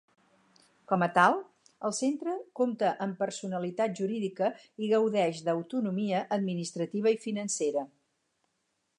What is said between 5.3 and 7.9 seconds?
d'autonomia administrativa i financera.